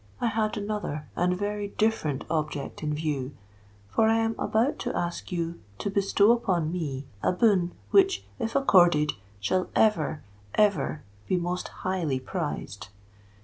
I 0.19 0.25
had 0.29 0.57
another 0.57 1.07
and 1.15 1.37
very 1.37 1.67
different 1.67 2.25
object 2.27 2.81
in 2.81 2.95
view; 2.95 3.35
for 3.87 4.07
I 4.07 4.15
am 4.17 4.33
about 4.39 4.79
to 4.79 4.97
ask 4.97 5.31
you 5.31 5.59
to 5.77 5.91
bestow 5.91 6.31
upon 6.31 6.71
me 6.71 7.05
a 7.21 7.31
boon 7.31 7.73
which, 7.91 8.25
if 8.39 8.55
accorded, 8.55 9.13
shall 9.39 9.69
ever—ever 9.75 11.03
be 11.27 11.37
most 11.37 11.67
highly 11.85 12.19
prized. 12.19 12.87